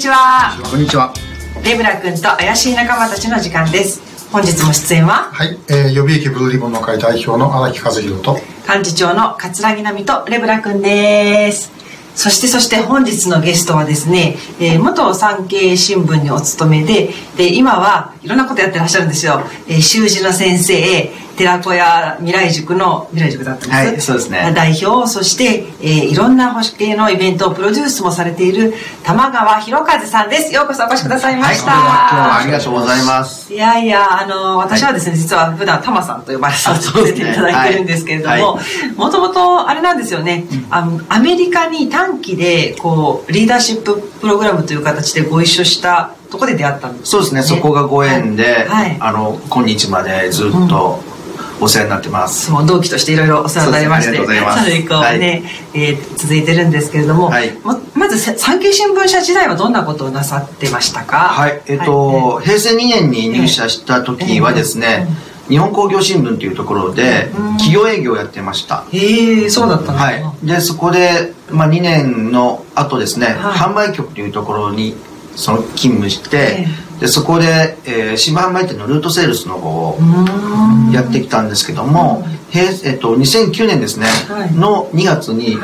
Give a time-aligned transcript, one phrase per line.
[0.00, 0.58] ちは。
[0.70, 1.12] こんにちは。
[1.62, 4.30] レブラ君と怪しい仲間たちの時間です。
[4.32, 5.30] 本日も出演は？
[5.30, 11.70] はい、えー、予備役ブルーリボンの会代表の荒木和弘と幹事長の桂木奈美とレブラ君です。
[12.14, 24.52] そしてそして本日のゲストはですね、えー、元産経新聞にお勤めでで今はいろんなことやってらっしゃるんですよ、えー、習字の先生寺子屋未来塾の未来塾だったんです、はい、そうですね。
[24.54, 30.52] 代表そして、えー、いろんな保守系のイベントをプロデュースもされている玉川博和さんです。
[30.52, 32.38] ようこそお越しくださいました、はい、今日は。
[32.40, 33.50] ありがとうございます。
[33.54, 38.58] いやいやあの私はですね、はい、実は普段玉さんと呼ばさせていただいてるんですけれども
[38.96, 47.42] もともとあれなんですよね、うん、あのアメリカに短期でこうリーダーシッププログラムという形でご一緒したとこで出会ったんです、ね、そうですね。
[47.42, 51.09] そこがご縁で、はい、あの今日までずっと、うん
[51.60, 52.46] お世話になってます。
[52.46, 54.16] そう同期としていろいろお世話になりまして。
[54.16, 55.20] それ以降ね、はい、
[55.74, 61.16] えー、続いてるんですけれども、はい、ままず産経新聞社時代はどんなことをなさってましたか？
[61.16, 65.06] はいえっ、ー、と、はい、平成2年に入社した時はですね、
[65.48, 68.84] 日本工業新聞というところで企業営業をやってました。
[68.92, 70.46] へえそうだったんですはい。
[70.46, 74.94] でそこで、まあ、2年の後ですね、はい、販売局というところに
[75.34, 76.66] その勤務して、
[77.00, 79.98] でそこで、えー、新販売店のルートセールスの方を
[80.92, 85.56] やってきたんですけども、平えっと、2009年ですね、はい、の2月に、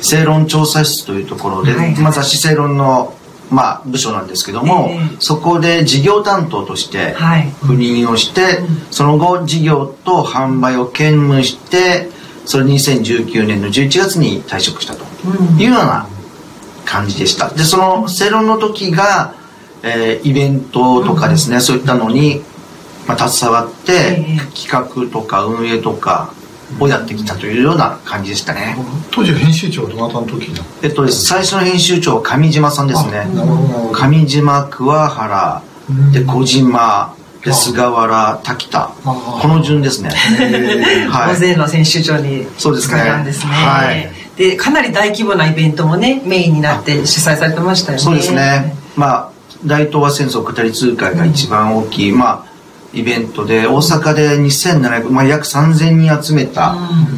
[0.00, 3.14] 正論調査室というところで、はい、まあ、雑誌正論の、
[3.50, 8.54] まあ、部署なんですけども、えー、そこで事業担当として赴任をして、はい、
[8.90, 12.10] その後事業と販売を兼務して
[12.44, 15.04] それ2019年の11月に退職したと
[15.58, 16.08] いうような
[16.84, 17.50] 感じでした。
[17.50, 19.34] でその正論の時が
[19.86, 22.42] えー、イベントとかですね、うん、そういったのに、
[23.06, 26.34] まあ、携わって、企画とか運営とか
[26.80, 28.76] をやってきたというような感じでしたね、
[29.12, 30.50] 当時編集長はどなたの時
[30.82, 33.26] えっと最初の編集長は上島さんですね。
[33.92, 35.62] 上島桑原
[36.12, 37.14] で小島
[37.44, 38.90] で菅原滝田。
[39.04, 40.10] この順ですね。
[41.08, 43.22] はい、大勢の編集長にそうですね。
[43.24, 43.52] ですね。
[43.52, 44.10] はい。
[44.36, 48.04] でかなり大規模なイベントもねメインになって主催されてましたよね。
[48.04, 48.74] そうですね。
[48.96, 52.56] まあ大東亜戦争語り通会が一番大きい、うん、まあ
[52.92, 56.74] イベントで大阪で2700、まあ、約3000人集めた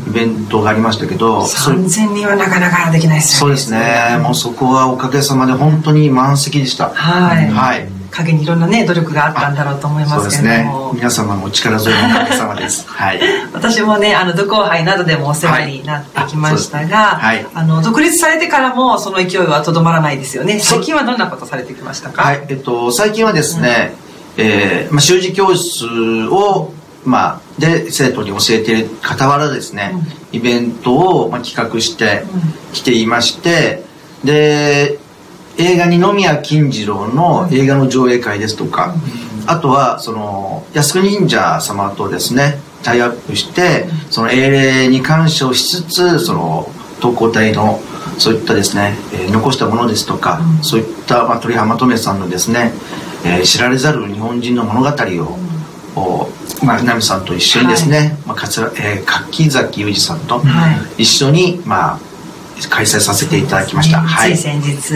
[0.08, 3.56] イベントがありましたけど、うん、3000人はなかなかできないですよね。
[3.56, 4.18] そうですね。
[4.20, 6.90] もうそこはおかげさまで本当に満席でした。
[6.90, 13.20] はい、はい陰にいろんなね努力があったんだろうと思いますけれども、ね、皆様のお力添えのおかげさまです、 はい、
[13.52, 20.58] 私もねあの独後杯などでもお世話になってきましたが、はい、あの独立されてからもその勢いはとどまらないですよね。
[20.60, 22.22] 最近はどんなことされてきましたか？
[22.22, 22.44] はい。
[22.48, 23.94] えっと最近はですね、
[24.36, 25.84] うん、えー、まあ、習字教室
[26.30, 26.72] を
[27.04, 32.24] まあ、で生徒に教えている傍らですね、うん、イベントを、まあ、企画して
[32.74, 33.84] きていまして、
[34.24, 34.98] で
[35.58, 38.94] 映画二宮金次郎の映画の上映会ですとか、
[39.46, 46.70] あとはその靖国忍者様とですねタイアップしてその英霊に感謝をしつつその
[47.00, 47.80] 特攻隊の
[48.18, 52.72] そういったですね、えー、残したものですとか、うん、そういった、まあ、鳥浜留さんのですね、
[53.24, 56.28] えー、知られざる日本人の物語を、
[56.60, 60.42] うん、まあ、南さんと一緒にですね、はい、まあ、かつら、えー、柿崎裕二さんと
[60.96, 62.07] 一緒に、まあ
[62.66, 64.94] 開催させていただきました、はい、つい先日そ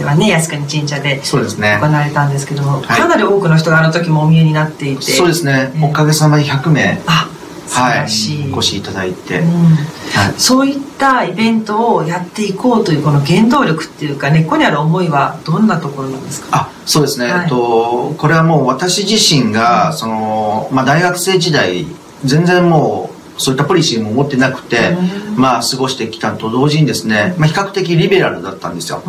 [0.00, 1.78] れはね靖国神社でそうですね。
[1.80, 5.02] 行われたんですけども、かなり多くの人があの時もお見えになっていて。
[5.02, 7.02] そうですね、おかげさまで100名。
[7.06, 7.28] あ
[7.72, 8.82] はい、お越しい。
[8.82, 9.48] ただいて、うん。
[9.48, 16.48] はい、そういったイベントをやっていこうというこの原動力っていうか根っこにある思いはどんなところなんですか？
[16.52, 21.86] あそうですね、はい、とこれはもう私自身が、そのまあ、大学生時代
[22.24, 23.09] 全然もう
[23.40, 24.96] そういったポリシーも持ってなくて、
[25.36, 29.02] まあ過ごしてきたと同時にですね、まあ、比較的リベラルだったんですよ、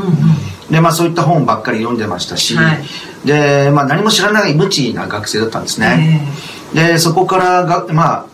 [0.70, 6.28] でまあそういった本ばっかり読んでましたし、はい、で、まあ、何も知らない無知な学生だったんですね、
[6.74, 8.26] でそこからがまあ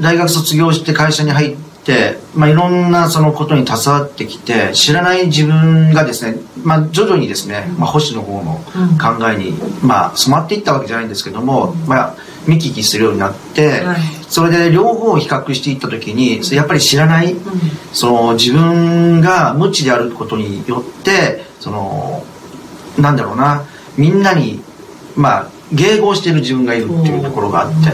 [0.00, 8.54] 大学卒業して会社に入って、まあ、いろんなそのことに携わってきて知らない自分がですね、まあ、徐々にですね、まあ、保守の方の
[8.98, 9.52] 考えに、
[9.82, 12.16] まあ、染まっていったわけじゃないんですけども、まあ、
[12.46, 14.00] 見聞きするようになって、はい、
[14.34, 17.40] それで両方を比較していった時にやっぱり知らない、うん、
[17.92, 22.24] その自分が無知であることによってその
[22.98, 23.64] なんだろうな
[23.96, 24.60] みんなに
[25.14, 27.92] まあ迎合している自分がいるっていうところがあって。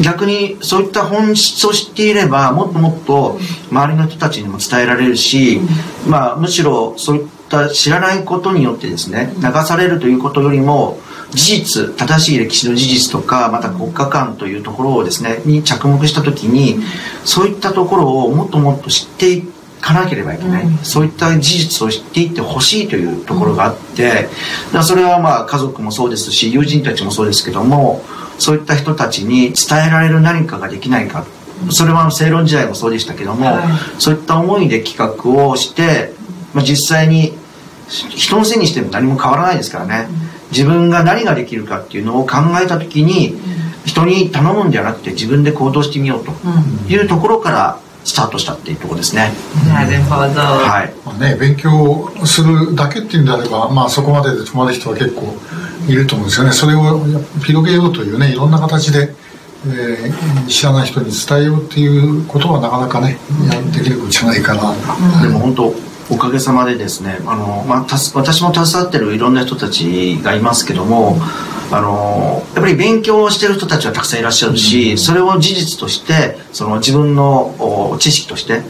[0.00, 3.38] 逆にそういった本質を知っていればもっともっと
[3.70, 5.60] 周りの人たちにも伝えられるし、
[6.08, 10.98] まあ、むしろそういった知らないことによってですね流されるということよりも
[11.34, 16.82] 事実正しい歴史の事実とかまた国家観というところをですねに着目した時に
[17.24, 19.44] そういったところをもっともっと知っていっ
[19.82, 24.28] かなければいけない、うん、そういった事実を知っていってほしいというところがあって、
[24.72, 28.02] うん、それはまあ家族もそうですし友人たちもそうですけども
[28.38, 31.26] そういった人たちに伝えられる何かができないか。
[31.70, 36.12] それは正論時代もそうでしたけども、はい、そういった思いで企画をして、
[36.54, 37.34] まあ、実際に
[37.88, 40.08] 人のせいにしても何も変わらないですからね、
[40.52, 43.34] 自分が何ができるかっていうのを考えた時に、
[43.84, 46.32] 人に頼むんじゃなくて自分で行動してみようと
[46.88, 49.32] いうところからスタートしたっていうところですね。
[49.68, 50.40] なるほど。
[50.40, 50.94] はい。
[51.04, 55.34] まあね、勉強するだけっていうんであれば、まあそこまでで止まる人は結構
[55.88, 56.52] いると思うんですよね。
[56.52, 57.04] それを
[57.44, 59.14] 広げようというね、いろんな形で、
[59.66, 63.18] えー、知らない人に伝えようっていうことはなかなかね、
[63.72, 64.70] できることじゃないかな。
[64.70, 65.74] うん、でも本当
[66.12, 71.16] おかげさまでですねあの、まあ、た私も携わってるいろんな人たちがいますけども
[71.70, 78.60] あのやっぱり勉強をしてる人たちはたくさんいらっしゃるしそれを事実としてその自分の知識として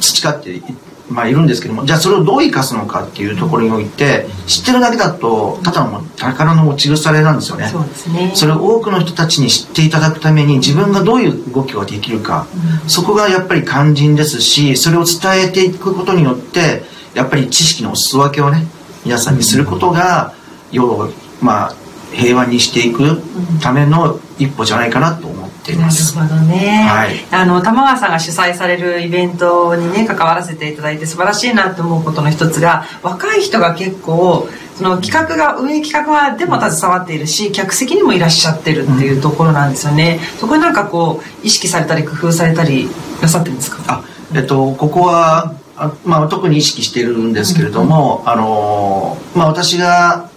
[0.00, 7.68] 培っていってまあ、いるんですけどもじゃあそれをどう生かすのかっていうところにおいて知ってるだけだとただの宝の持ち腐れなんですよね。
[7.68, 8.32] そうですね。
[8.34, 12.46] それを多くの人たちに知っていただくために自分がどういう動きができるか、
[12.82, 16.82] うん、そこがやっぱり肝心ですしそれを伝えていくことによって
[17.14, 18.66] やっぱり知識のお裾分けをね
[19.04, 20.34] 皆さんにすることが
[20.70, 21.10] 世を
[21.40, 21.74] まあ
[22.12, 23.22] 平和にしていく
[23.60, 25.31] ための一歩じゃないかなと
[25.62, 26.16] 思っています。
[26.16, 26.86] なるほどね。
[26.88, 27.24] はい。
[27.30, 40.18] あの玉川さんが主催されるイベントにね関わらせていただいて素晴らしいなと思うことの一つが若い人が結構その企画が運営企画はでも携わっているし客席にもいらっしゃってるっていうところなんですよね。
[40.40, 42.88] そこになんかこう意識されたり工夫されたり
[43.20, 43.82] なさってるんですか？
[43.86, 44.04] あ、
[44.34, 50.28] えっとここはあまあ特に意識してるんですけれども、うん、あのまあ私が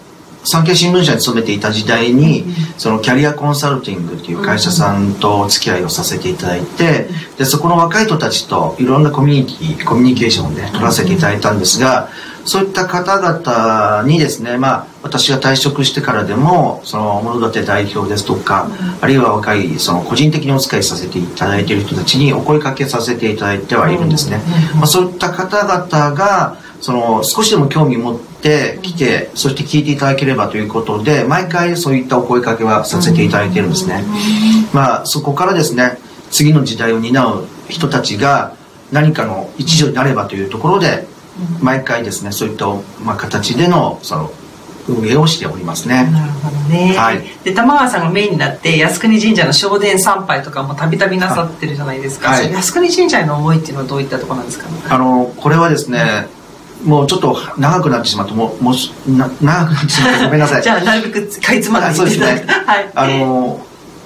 [0.45, 2.45] 産経新聞社に勤めていた時代に、
[2.77, 12.09] そのキャリアコンサルティングっていう会社さんとお付き合いをさせていただいて、で、そこの若い人たちといろんなコミュニティ、コミュニケーションをね、取らせていただいたんですが、
[12.45, 18.69] そういった方々にですね、まあ、私が退職してからでも、その、物立代表ですとか、
[19.01, 24.41] あるいは若い、その、個人的にお使いさせていただいている人たちにお声かけさせていただいてはいるんですね。
[24.75, 34.03] まあ、そういった方々が、その、少しでも興味を持って来て、そして聞いていただければということで、毎回そういったお声かけはさせていただいているんですね。
[34.71, 35.97] まあ、そこからですね、
[36.29, 38.53] 次の時代を担う人たちが
[38.91, 41.07] 何かの一助になればというところで、
[41.59, 42.67] 毎回ですねそういった、
[43.03, 44.31] まあ、形でのその
[44.88, 46.07] 運営をしておりますね。
[46.11, 46.93] なるほどね。
[46.95, 52.29] はい、で玉川さんがメインになって靖国神社の正殿参拝とかもたびたびなさってるじゃないですか。
[52.29, 56.27] はい、靖国神社への思いっていうのはどういったところなんですか、ね、あのこれはですね、
[56.83, 58.74] もうちょっと長くなってしまうともも
[59.07, 60.62] な長くなってしまってごめんなさい。
[60.63, 61.94] じゃあなるべくかいつまで。
[61.94, 62.45] そうですね。
[62.66, 62.89] はい。
[62.94, 63.66] あの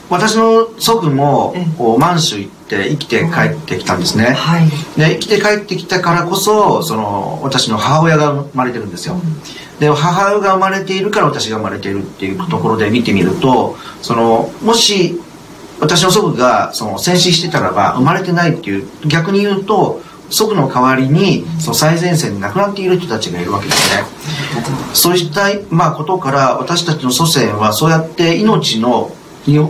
[0.09, 1.53] 私の祖父も
[1.99, 4.67] 満州行って生きて帰ってきたんですね、はい、
[4.99, 9.15] で生きて帰ってきたからこそその私の母親が生まれてるんですよ、
[9.79, 15.21] で母親が生まれているから私が生まれているっていうところで見てみるとそのもし
[15.79, 24.03] 私の祖父がその戦死してたらば生まれてないっていう逆に言うと祖父の代わりにその最前線で亡くなっている人たちがいるわけですね。
[24.93, 29.11] そういった、まあ、ことから私たちの祖先はそうやって命の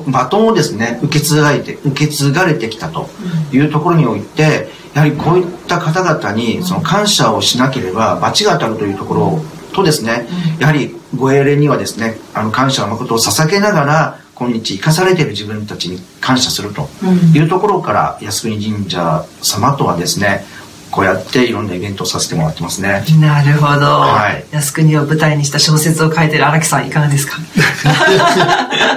[0.08, 3.08] バトンをですね受け継がれて受け継がれてきたと
[3.54, 9.42] いうところにおいてやはりこういった方々にその感謝をしなければ罰が当たるというところ
[9.74, 10.28] とですね
[10.60, 16.88] やはりご英霊にはですねあの感謝の誠を捧げながら今日生かされている自分たちに感謝すると
[17.36, 20.46] いうところから靖国神社様とはですね
[20.92, 23.04] こうやっていろんなイベントをさせてもらってますね。
[23.20, 23.86] なるほど。
[23.86, 27.36] はい、靖国を舞台にした小説を書いてる荒木さんいかがですか？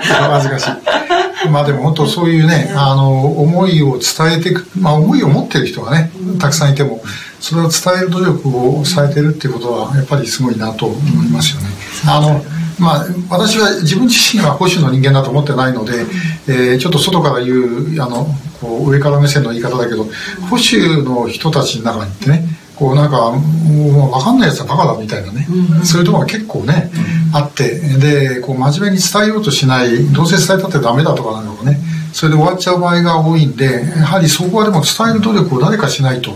[0.06, 1.48] 恥ずかしい。
[1.50, 7.02] まあでも本当そういうね、あの思いを伝えていく、まあ思いを持ってる人がね、たくさんいても、
[7.40, 11.68] それを伝える努力をされてるっていうことはやっぱりすごいなと思いますよね。
[12.06, 12.42] あの
[12.82, 16.04] まあ、私は自分自身は保守の人間だと思ってないので、
[16.48, 18.26] えー、ちょっと外から言うあの
[18.60, 20.04] こう上から目線の言い方だけど
[20.50, 26.90] 保守の人たちの中にってねこうなんかもう分かんないやつはバカだみたいなね、うん、そういうところが結構ね、
[27.30, 31.78] うん、あってでこう真面目に伝えようとしないどうせ伝えたってダメだとかなんかね
[32.12, 36.32] それで終わっちゃう場合が多いんでやはりそこはでも伝える努力を誰かしないと。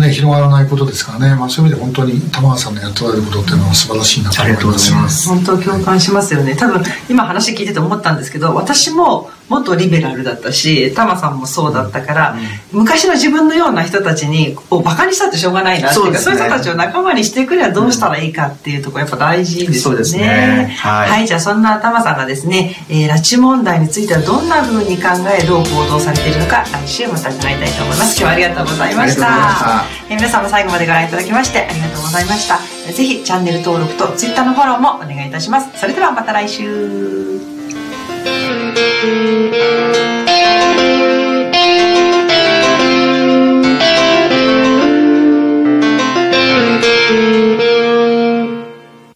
[0.00, 5.28] ね、広がらないことですからね、まあ、そういう意味で本当に玉川さんのやっておられることっていうのは素晴らしいなと思います。
[5.28, 6.56] 本当共感しますよね。
[6.56, 12.36] 多分今話聞いてて思ったんですけど私も元リベラルだったしタマさんもそうだったから、
[12.72, 20.00] うん、昔の自分のような人たちにこバカにしたってしょうがないなっていうかそう、ね,、いう人たちを仲間にしてくればどうしたらいいかっていうところやっぱ大事ですよね。
[20.00, 20.76] うん、ね。
[20.78, 28.16] はい、はい、じゃあそんなタマさんがですね、えー、拉致問題についてはどんなふうに考えどう行動されているのか来週また伺いたいと思います。
[28.16, 29.89] 今日はありがとうございました。
[30.08, 32.58] え皆さんも最後までご覧いただきましてありがとうございました。
[32.92, 35.78] ぜひチャンネル登録と Twitter のフォローもお願いいたします。
[35.78, 37.40] それではまた来週。